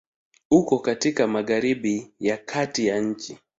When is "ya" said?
2.19-2.37, 2.87-2.99